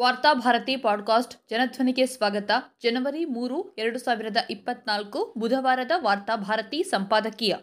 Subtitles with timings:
[0.00, 2.50] Varthabharati podcast ಜನಧ್ವನಿಗೆ ಸ್ವಾಗತ.
[2.82, 7.54] ಜನವರಿ ಮೂರು, ಎರಡು ಸಾವಿರದ ಇಪ್ಪತ್ನಾಲ್ಕು ಬುಧವಾರದ ವಾರ್ತಾಭಾರತಿ ಸಂಪಾದಕೀಯ.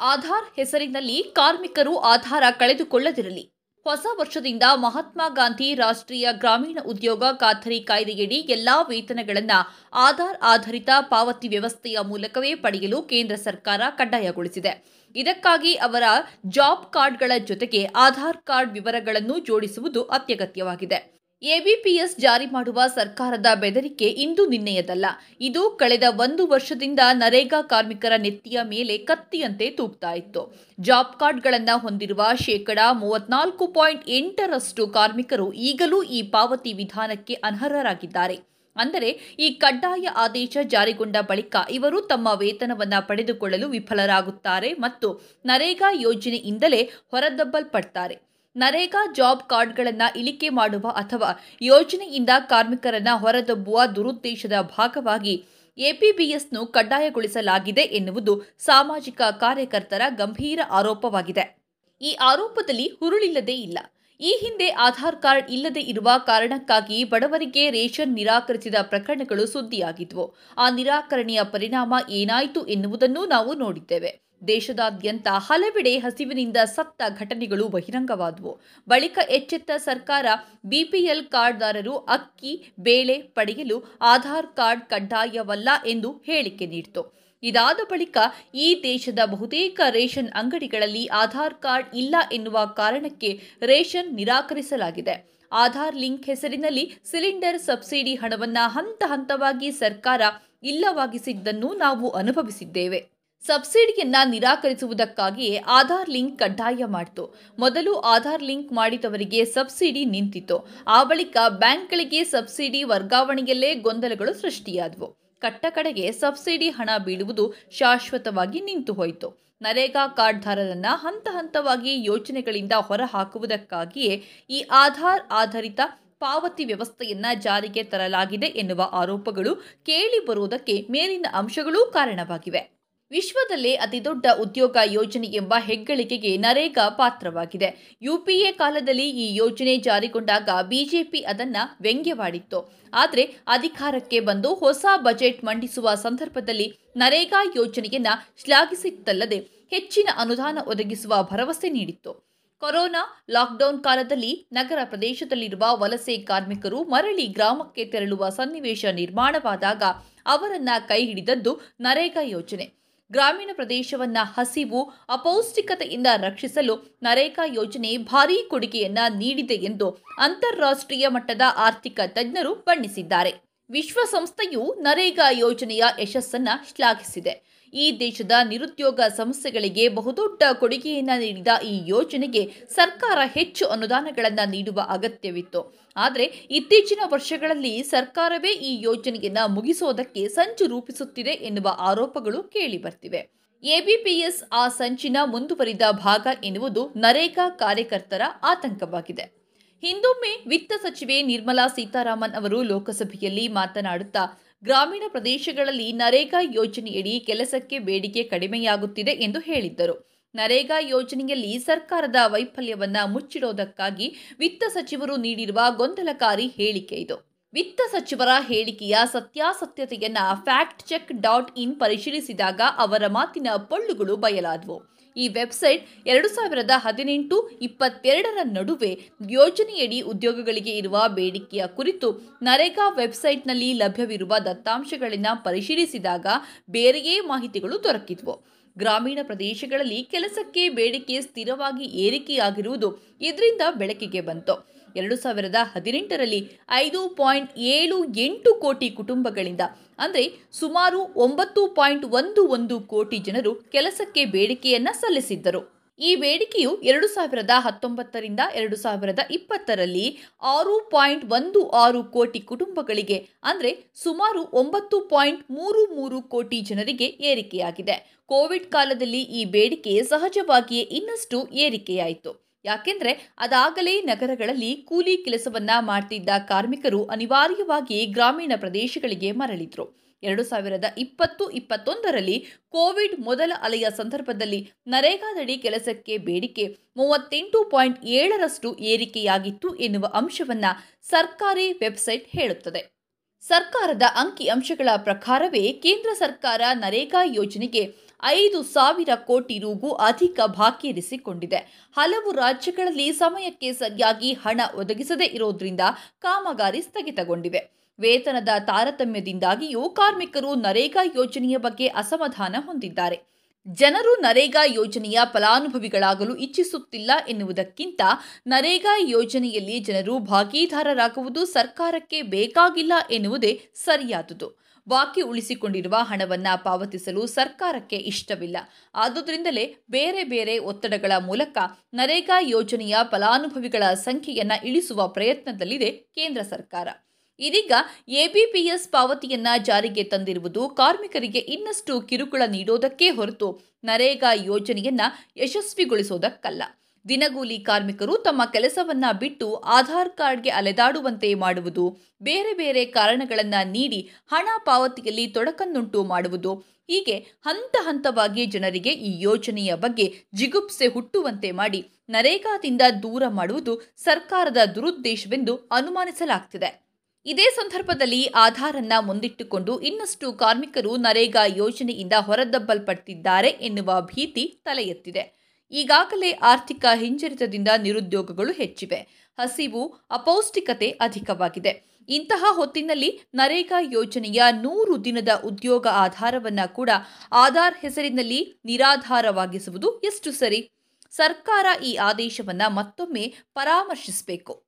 [0.00, 3.54] ಆಧಾರ್ ಹೆಸರಿನಲ್ಲಿ ಕಾರ್ಮಿಕರು ಆಧಾರ ಕಳೆದುಕೊಳ್ಳದಿರಲಿ.
[3.84, 11.98] ಹೊಸ ವರ್ಷದಿಂದ ಮಹಾತ್ಮ ಗಾಂಧಿ ರಾಷ್ಟ್ರೀಯ ಗ್ರಾಮೀಣ ಉದ್ಯೋಗ ಖಾತರಿ ಕಾಯ್ದೆಯಡಿ ಎಲ್ಲಾ ವೇತನಗಳನ್ನು ಆಧಾರ್ ಆಧಾರಿತ ಪಾವತಿ ವ್ಯವಸ್ಥೆಯ
[12.00, 14.84] ಮೂಲಕವೇ ಪಡೆಯಲು ಕೇಂದ್ರ ಸರ್ಕಾರ ಕಡ್ಡಾಯಗೊಳಿಸಿದೆ.
[15.16, 16.02] ಇದಕ್ಕಾಗಿ ಅವರ
[16.46, 21.18] ಜಾಬ್ ಕಾರ್ಡ್ಗಳ ಜೊತೆಗೆ ಆಧಾರ್ ಕಾರ್ಡ್ ವಿವರಗಳನ್ನು ಜೋಡಿಸುವುದು ಅತ್ಯಗತ್ಯವಾಗಿದೆ.
[21.42, 25.06] ಎಬಿಪಿಎಸ್ ಜಾರಿ ಮಾಡುವ ಸರ್ಕಾರದ ಬೆದರಿಕೆ ಇಂದು ನಿನ್ನೆಯದಲ್ಲ.
[25.40, 30.42] ಇದು ಕಳೆದ ಒಂದು ವರ್ಷದಿಂದ ನರೇಗಾ ಕಾರ್ಮಿಕರ ನೆತ್ತಿಯ ಮೇಲೆ ಕತ್ತಿಯಂತೆ ತೂಗ್ತಾ ಇತ್ತು.
[30.80, 38.38] ಜಾಬ್ ಕಾರ್ಡ್ಗಳನ್ನು ಹೊಂದಿರುವ ಶೇಕಡಾ ಮೂವತ್ನಾಲ್ಕು ಪಾಯಿಂಟ್ ಎಂಟರಷ್ಟು ಕಾರ್ಮಿಕರು ಈಗಲೂ ಈ ಪಾವತಿ ವಿಧಾನಕ್ಕೆ ಅನರ್ಹರಾಗಿದ್ದಾರೆ.
[38.76, 45.08] ಅಂದರೆ ಈ ಕಡ್ಡಾಯ ಆದೇಶ ಜಾರಿಗೊಂಡ ಬಳಿಕ ಇವರು ತಮ್ಮ ವೇತನವನ್ನು ಪಡೆದುಕೊಳ್ಳಲು ವಿಫಲರಾಗುತ್ತಾರೆ ಮತ್ತು
[45.46, 48.27] ನರೇಗಾ ಯೋಜನೆಯಿಂದಲೇ ಹೊರದಬ್ಬಲ್ಪಡ್ತಾರೆ
[48.58, 55.44] ನರೇಗಾ ಜಾಬ್ ಕಾರ್ಡ್ಗಳನ್ನು ಇಳಿಕೆ ಮಾಡುವ ಅಥವಾ ಯೋಜನೆಯಿಂದ ಕಾರ್ಮಿಕರನ್ನ ಹೊರದಬ್ಬುವ ದುರುದ್ದೇಶದ ಭಾಗವಾಗಿ
[55.78, 61.58] ಎಪಿಬಿಎಸ್ನು ಕಡ್ಡಾಯಗೊಳಿಸಲಾಗಿದೆ ಎನ್ನುವುದು ಸಾಮಾಜಿಕ ಕಾರ್ಯಕರ್ತರ ಗಂಭೀರ ಆರೋಪವಾಗಿದೆ.
[62.02, 63.78] ಈ ಆರೋಪದಲ್ಲಿ ಹುರುಳಿಲ್ಲದೇ ಇಲ್ಲ.
[64.20, 70.34] ಈ ಹಿಂದೆ ಆಧಾರ್ ಕಾರ್ಡ್ ಇಲ್ಲದೆ ಇರುವ ಕಾರಣಕ್ಕಾಗಿ ಬಡವರಿಗೆ ರೇಷನ್ ನಿರಾಕರಿಸಿದ ಪ್ರಕರಣಗಳು ಸುದ್ದಿಯಾಗಿದ್ವು.
[70.58, 74.27] ಆ ನಿರಾಕರಣೆಯ ಪರಿಣಾಮ ಏನಾಯಿತು ಎನ್ನುವುದನ್ನು ನಾವು ನೋಡಿದ್ದೇವೆ.
[74.48, 78.60] ದೇಶದಾದ್ಯಂತ ಹಲವೆಡೆ ಹಸಿವಿನಿಂದ ಸತ್ತ ಘಟನೆಗಳು ಬಹಿರಂಗವಾದವು.
[78.88, 80.26] ಬಳಿಕ ಎಚ್ಚೆತ್ತ ಸರ್ಕಾರ
[80.66, 87.18] ಬಿಪಿಎಲ್ ಕಾರ್ಡ್ದಾರರು ಅಕ್ಕಿ, ಬೇಳೆ ಪಡೆಯಲು ಆಧಾರ್ ಕಾರ್ಡ್ ಕಡ್ಡಾಯವಲ್ಲ ಎಂದು ಹೇಳಿಕೆ ನೀಡಿತು.
[87.42, 88.18] ಇದಾದ ಬಳಿಕ
[88.54, 95.28] ಈ ದೇಶದ ಬಹುತೇಕ ರೇಷನ್ ಅಂಗಡಿಗಳಲ್ಲಿ ಆಧಾರ್ ಕಾರ್ಡ್ ಇಲ್ಲ ಎನ್ನುವ ಕಾರಣಕ್ಕೆ ರೇಷನ್ ನಿರಾಕರಿಸಲಾಗಿದೆ.
[95.52, 100.20] ಆಧಾರ್ ಲಿಂಕ್ ಹೆಸರಿನಲ್ಲಿ ಸಿಲಿಂಡರ್ ಸಬ್ಸಿಡಿ ಹಣವನ್ನು ಹಂತ ಹಂತವಾಗಿ ಸರ್ಕಾರ
[100.62, 103.17] ಇಲ್ಲವಾಗಿಸಿದ್ದನ್ನು ನಾವು ಅನುಭವಿಸಿದ್ದೇವೆ.
[103.46, 107.34] ಸಬ್ಸಿಡಿಯನ್ನ ನಿರಾಕರಿಸುವುದಕ್ಕಾಗಿಯೇ ಆಧಾರ್ ಲಿಂಕ್ ಕಡ್ಡಾಯ ಮಾಡಿತು.
[107.58, 110.68] ಮೊದಲು ಆಧಾರ್ ಲಿಂಕ್ ಮಾಡಿದವರಿಗೆ ಸಬ್ಸಿಡಿ ನಿಂತಿತ್ತು.
[110.86, 115.16] ಆ ಬಳಿಕ ಬ್ಯಾಂಕ್ಗಳಿಗೆ ಸಬ್ಸಿಡಿ ವರ್ಗಾವಣೆಯಲ್ಲೇ ಗೊಂದಲಗಳು ಸೃಷ್ಟಿಯಾದವು.
[115.40, 119.48] ಕಟ್ಟಕಡೆಗೆ ಸಬ್ಸಿಡಿ ಹಣ ಬೀಳುವುದು ಶಾಶ್ವತವಾಗಿ ನಿಂತು ಹೋಯಿತು.
[119.62, 125.80] ನರೇಗಾ ಕಾರ್ಡ್ದಾರರನ್ನ ಹಂತ ಹಂತವಾಗಿ ಯೋಜನೆಗಳಿಂದ ಹೊರಹಾಕುವುದಕ್ಕಾಗಿಯೇ ಈ ಆಧಾರ್ ಆಧಾರಿತ
[126.20, 129.54] ಪಾವತಿ ವ್ಯವಸ್ಥೆಯನ್ನ ಜಾರಿಗೆ ತರಲಾಗಿದೆ ಎನ್ನುವ ಆರೋಪಗಳು
[129.86, 132.77] ಕೇಳಿ ಬರುವುದಕ್ಕೆ ಮೇಲಿನ ಅಂಶಗಳೂ ಕಾರಣವಾಗಿವೆ.
[133.10, 137.98] ವಿಶ್ವದಲ್ಲೇ ಅತಿದೊಡ್ಡ ಉದ್ಯೋಗ ಯೋಜನೆ ಎಂಬ ಹೆಗ್ಗಳಿಕೆಗೆ ನರೇಗಾ ಪಾತ್ರವಾಗಿದೆ.
[138.02, 142.72] ಯುಪಿಎ ಕಾಲದಲ್ಲಿ ಈ ಯೋಜನೆ ಜಾರಿಗೊಂಡಾಗ ಬಿಜೆಪಿ ಅದನ್ನ ವ್ಯಂಗ್ಯವಾಡಿತ್ತು.
[142.94, 148.06] ಆದರೆ ಅಧಿಕಾರಕ್ಕೆ ಬಂದು ಹೊಸ ಬಜೆಟ್ ಮಂಡಿಸುವ ಸಂದರ್ಭದಲ್ಲಿ ನರೇಗಾ ಯೋಜನೆಯನ್ನ
[148.44, 149.38] ಶ್ಲಾಘಿಸಿತ್ತಲ್ಲದೆ
[149.70, 152.28] ಹೆಚ್ಚಿನ ಅನುದಾನ ಒದಗಿಸುವ ಭರವಸೆ ನೀಡಿತ್ತು.
[152.60, 159.82] ಕೊರೋನಾ ಲಾಕ್ಡೌನ್ ಕಾಲದಲ್ಲಿ ನಗರ ಪ್ರದೇಶದಲ್ಲಿರುವ ವಲಸೆ ಕಾರ್ಮಿಕರು ಮರಳಿ ಗ್ರಾಮಕ್ಕೆ ತೆರಳುವ ಸನ್ನಿವೇಶ ನಿರ್ಮಾಣವಾದಾಗ
[160.26, 162.78] ಅವರನ್ನ ಕೈ ಹಿಡಿದದ್ದು ನರೇಗಾ ಯೋಜನೆ.
[163.12, 172.54] ಗ್ರಾಮೀಣ ಪ್ರದೇಶವನ್ನ ಹಸಿವು, ಅಪೌಷ್ಟಿಕತೆಯಿಂದ ರಕ್ಷಿಸಲು ನರೇಗಾ ಯೋಜನೆ ಭಾರೀ ಕೊಡುಗೆಯನ್ನ ನೀಡಿದೆ ಎಂದು ಅಂತಾರಾಷ್ಟ್ರೀಯ ಮಟ್ಟದ ಆರ್ಥಿಕ ತಜ್ಞರು
[172.54, 173.34] ಬಣ್ಣಿಸಿದ್ದಾರೆ.
[173.70, 177.57] ವಿಶ್ವಸಂಸ್ಥೆಯು ನರೇಗಾ ಯೋಜನೆಯ ಯಶಸ್ಸನ್ನ ಶ್ಲಾಘಿಸಿದೆ.
[177.74, 185.78] ಈ ದೇಶದ ನಿರುದ್ಯೋಗ ಸಮಸ್ಯೆಗಳಿಗೆ ಬಹುದೊಡ್ಡ ಕೊಡುಗೆಯನ್ನು ನೀಡಿದ ಈ ಯೋಜನೆಗೆ ಸರ್ಕಾರ ಹೆಚ್ಚು ಅನುದಾನಗಳನ್ನು ನೀಡುವ ಅಗತ್ಯವಿತ್ತು.
[185.96, 195.16] ಆದರೆ ಇತ್ತೀಚಿನ ವರ್ಷಗಳಲ್ಲಿ ಸರ್ಕಾರವೇ ಈ ಯೋಜನೆಯನ್ನು ಮುಗಿಸೋದಕ್ಕೆ ಸಂಚು ರೂಪಿಸುತ್ತಿದೆ ಎನ್ನುವ ಆರೋಪಗಳು ಕೇಳಿಬರ್ತಿವೆ ಎಬಿಪಿಎಸ್ ಆ ಸಂಚಿನ
[195.24, 199.38] ಮುಂದುವರಿದ ಭಾಗ ಎನ್ನುವುದು ನರೇಗಾ ಕಾರ್ಯಕರ್ತರ ಆತಂಕವಾಗಿದೆ.
[199.80, 209.10] ಹಿಂದೊಮ್ಮೆ ವಿತ್ತ ಸಚಿವೆ ನಿರ್ಮಲಾ ಸೀತಾರಾಮನ್ ಅವರು ಲೋಕಸಭೆಯಲ್ಲಿ ಮಾತನಾಡುತ್ತಾ ಗ್ರಾಮೀಣ ಪ್ರದೇಶಗಳಲ್ಲಿ ನರೇಗಾ ಯೋಜನೆಯಡಿ ಕೆಲಸಕ್ಕೆ ಬೇಡಿಕೆ ಕಡಿಮೆಯಾಗುತ್ತಿದೆ
[209.10, 210.08] ಎಂದು ಹೇಳಿದ್ದರು.
[210.34, 217.42] ನರೇಗಾ ಯೋಜನೆಯಲ್ಲಿ ಸರ್ಕಾರದ ವೈಫಲ್ಯವನ್ನು ಮುಚ್ಚಿಡೋದಕ್ಕಾಗಿ ವಿತ್ತ ಸಚಿವರು ನೀಡಿರುವ ಗೊಂದಲಕಾರಿ ಹೇಳಿಕೆ ಇದು.
[217.52, 224.98] ವಿತ್ತ ಸಚಿವರ ಹೇಳಿಕೆಯ ಸತ್ಯಾಸತ್ಯತೆಯನ್ನು ಫ್ಯಾಕ್ಟ್ ಚೆಕ್ ಡಾಟ್ ಇನ್ ಪರಿಶೀಲಿಸಿದಾಗ ಅವರ ಮಾತಿನ ಪೊಳ್ಳುಗಳು ಬಯಲಾದವು.
[225.18, 228.92] ಈ ವೆಬ್ಸೈಟ್ ಎರಡು ಸಾವಿರದ ಹದಿನೆಂಟು ಇಪ್ಪತ್ತೆರಡರ ನಡುವೆ
[229.30, 232.10] ಯೋಜನೆಯಡಿ ಉದ್ಯೋಗಗಳಿಗೆ ಇರುವ ಬೇಡಿಕೆಯ ಕುರಿತು
[232.42, 236.26] ನರೇಗಾ ವೆಬ್ಸೈಟ್ನಲ್ಲಿ ಲಭ್ಯವಿರುವ ದತ್ತಾಂಶಗಳನ್ನು ಪರಿಶೀಲಿಸಿದಾಗ
[236.70, 238.36] ಬೇರೆಯೇ ಮಾಹಿತಿಗಳು ದೊರಕಿದ್ವು.
[238.82, 242.90] ಗ್ರಾಮೀಣ ಪ್ರದೇಶಗಳಲ್ಲಿ ಕೆಲಸಕ್ಕೆ ಬೇಡಿಕೆ ಸ್ಥಿರವಾಗಿ ಏರಿಕೆಯಾಗಿರುವುದು
[243.28, 244.56] ಇದರಿಂದ ಬೆಳಕಿಗೆ ಬಂತು.
[244.98, 246.38] ಎರಡು ಸಾವಿರದ ಹದಿನೆಂಟರಲ್ಲಿ
[246.82, 249.62] ಐದು ಪಾಯಿಂಟ್ ಏಳು ಎಂಟು ಕೋಟಿ ಕುಟುಂಬಗಳಿಂದ,
[250.04, 250.22] ಅಂದರೆ
[250.60, 255.60] ಸುಮಾರು ಒಂಬತ್ತು ಪಾಯಿಂಟ್ ಒಂದು ಒಂದು ಕೋಟಿ ಜನರು ಕೆಲಸಕ್ಕೆ ಬೇಡಿಕೆಯನ್ನು ಸಲ್ಲಿಸಿದ್ದರು.
[255.98, 260.06] ಈ ಬೇಡಿಕೆಯು ಎರಡು ಸಾವಿರದ ಹತ್ತೊಂಬತ್ತರಿಂದ ಎರಡು ಸಾವಿರದ ಇಪ್ಪತ್ತರಲ್ಲಿ
[260.54, 263.18] ಆರು ಪಾಯಿಂಟ್ ಒಂದು ಆರು ಕೋಟಿ ಕುಟುಂಬಗಳಿಗೆ,
[263.50, 263.70] ಅಂದರೆ
[264.04, 267.96] ಸುಮಾರು ಒಂಬತ್ತು ಪಾಯಿಂಟ್ ಮೂರು ಮೂರು ಕೋಟಿ ಜನರಿಗೆ ಏರಿಕೆಯಾಗಿದೆ.
[268.30, 272.32] ಕೋವಿಡ್ ಕಾಲದಲ್ಲಿ ಈ ಬೇಡಿಕೆ ಸಹಜವಾಗಿಯೇ ಇನ್ನಷ್ಟು ಏರಿಕೆಯಾಯಿತು.
[272.64, 273.12] ಯಾಕೆಂದರೆ
[273.44, 279.86] ಅದಾಗಲೇ ನಗರಗಳಲ್ಲಿ ಕೂಲಿ ಕೆಲಸವನ್ನ ಮಾಡ್ತಿದ್ದ ಕಾರ್ಮಿಕರು ಅನಿವಾರ್ಯವಾಗಿ ಗ್ರಾಮೀಣ ಪ್ರದೇಶಗಳಿಗೆ ಮರಳಿದ್ರು.
[280.22, 286.66] ಎರಡು ಸಾವಿರದ ಇಪ್ಪತ್ತು ಇಪ್ಪತ್ತೊಂದರಲ್ಲಿ ಕೋವಿಡ್ ಮೊದಲ ಅಲೆಯ ಸಂದರ್ಭದಲ್ಲಿ ನರೇಗಾದಡಿ ಕೆಲಸಕ್ಕೆ ಬೇಡಿಕೆ
[286.96, 292.98] ಮೂವತ್ತೆಂಟು ಪಾಯಿಂಟ್ ಏಳರಷ್ಟು ಏರಿಕೆಯಾಗಿತ್ತು ಎನ್ನುವ ಅಂಶವನ್ನು ಸರ್ಕಾರಿ ವೆಬ್ಸೈಟ್ ಹೇಳುತ್ತದೆ.
[293.42, 297.94] ಸರ್ಕಾರದ ಅಂಕಿ ಅಂಶಗಳ ಪ್ರಕಾರವೇ ಕೇಂದ್ರ ಸರ್ಕಾರ ನರೇಗಾ ಯೋಜನೆಗೆ
[298.24, 301.56] ಐದು ಸಾವಿರ ಕೋಟಿ ರೂಗೂ ಅಧಿಕ ಬಾಕಿ ಇರಿಸಿಕೊಂಡಿದೆ.
[301.96, 305.80] ಹಲವು ರಾಜ್ಯಗಳಲ್ಲಿ ಸಮಯಕ್ಕೆ ಸರಿಯಾಗಿ ಹಣ ಒದಗಿಸದೇ ಇರೋದ್ರಿಂದ
[306.18, 307.78] ಕಾಮಗಾರಿ ಸ್ಥಗಿತಗೊಂಡಿವೆ.
[308.00, 313.20] ವೇತನದ ತಾರತಮ್ಯದಿಂದಾಗಿಯೂ ಕಾರ್ಮಿಕರು ನರೇಗಾ ಯೋಜನೆಯ ಬಗ್ಗೆ ಅಸಮಾಧಾನ ಹೊಂದಿದ್ದಾರೆ.
[313.68, 318.00] ಜನರು ನರೇಗಾ ಯೋಜನೆಯ ಫಲಾನುಭವಿಗಳಾಗಲು ಇಚ್ಛಿಸುತ್ತಿಲ್ಲ ಎನ್ನುವುದಕ್ಕಿಂತ
[318.46, 324.68] ನರೇಗಾ ಯೋಜನೆಯಲ್ಲಿ ಜನರು ಭಾಗೀದಾರರಾಗುವುದು ಸರ್ಕಾರಕ್ಕೆ ಬೇಕಾಗಿಲ್ಲ ಎನ್ನುವುದೇ ಸರಿಯಾದುದು.
[324.88, 328.56] ಬಾಕಿ ಉಳಿಸಿಕೊಂಡಿರುವ ಹಣವನ್ನು ಪಾವತಿಸಲು ಸರ್ಕಾರಕ್ಕೆ ಇಷ್ಟವಿಲ್ಲ.
[328.94, 331.58] ಆದುದರಿಂದಲೇ ಬೇರೆ ಬೇರೆ ಒತ್ತಡಗಳ ಮೂಲಕ
[331.94, 336.88] ನರೇಗಾ ಯೋಜನೆಯ ಫಲಾನುಭವಿಗಳ ಸಂಖ್ಯೆಯನ್ನು ಇಳಿಸುವ ಪ್ರಯತ್ನದಲ್ಲಿದೆ ಕೇಂದ್ರ ಸರ್ಕಾರ.
[337.38, 337.72] ಇದೀಗ
[338.08, 345.00] ಎಬಿಪಿಎಸ್ ಪಾವತಿಯನ್ನ ಜಾರಿಗೆ ತಂದಿರುವುದು ಕಾರ್ಮಿಕರಿಗೆ ಇನ್ನಷ್ಟು ಕಿರುಕುಳ ನೀಡೋದಕ್ಕೆ ಹೊರತು ನರೇಗಾ ಯೋಜನೆಯನ್ನ
[345.36, 346.62] ಯಶಸ್ವಿಗೊಳಿಸೋದಕ್ಕಲ್ಲ.
[347.08, 355.26] ದಿನಗೂಲಿ ಕಾರ್ಮಿಕರು ತಮ್ಮ ಕೆಲಸವನ್ನ ಬಿಟ್ಟು ಆಧಾರ್ ಕಾರ್ಡ್ಗೆ ಅಲೆದಾಡುವಂತೆ ಮಾಡುವುದು, ಬೇರೆ ಬೇರೆ ಕಾರಣಗಳನ್ನು ನೀಡಿ ಹಣ ಪಾವತಿಯಲ್ಲಿ
[355.26, 356.54] ತೊಡಕನ್ನುಂಟು ಮಾಡುವುದು.
[356.88, 365.56] ಹೀಗೆ ಹಂತ ಹಂತವಾಗಿ ಜನರಿಗೆ ಈ ಯೋಜನೆಯ ಬಗ್ಗೆ ಜಿಗುಪ್ಸೆ ಹುಟ್ಟುವಂತೆ ಮಾಡಿ ನರೇಗಾದಿಂದ ದೂರ ಮಾಡುವುದು ಸರ್ಕಾರದ ದುರುದ್ದೇಶವೆಂದು
[365.56, 366.87] ಅನುಮಾನಿಸಲಾಗ್ತಿದೆ.
[367.26, 375.38] ಇದೇ ಸಂದರ್ಭದಲ್ಲಿ ಆಧಾರನ್ನ ಮುಂದಿಟ್ಟುಕೊಂಡು ಇನ್ನಷ್ಟು ಕಾರ್ಮಿಕರು ನರೇಗಾ ಯೋಜನೆಯಿಂದ ಹೊರದಬ್ಬಲ್ಪಟ್ಟಿದ್ದಾರೆ ಎನ್ನುವ ಭೀತಿ ತಲೆ ಎತ್ತಿದೆ
[375.70, 379.28] ಈಗಾಗಲೇ ಆರ್ಥಿಕ ಹಿಂಜರಿತದಿಂದ ನಿರುದ್ಯೋಗಗಳು ಹೆಚ್ಚಿವೆ.
[379.38, 382.04] ಹಸಿವು, ಅಪೌಷ್ಟಿಕತೆ ಅಧಿಕವಾಗಿದೆ.
[382.08, 386.90] ಇಂತಹ ಹೊತ್ತಿನಲ್ಲಿ ನರೇಗಾ ಯೋಜನೆಯ ನೂರು ದಿನದ ಉದ್ಯೋಗ ಆಧಾರವನ್ನ ಕೂಡ
[387.32, 390.70] ಆಧಾರ್ ಹೆಸರಿನಲ್ಲಿ ನಿರಾಧಾರವಾಗಿಸುವುದು ಎಷ್ಟು ಸರಿ?
[391.10, 394.62] ಸರ್ಕಾರ ಈ ಆದೇಶವನ್ನ ಮತ್ತೊಮ್ಮೆ ಪರಾಮರ್ಶಿಸಬೇಕು.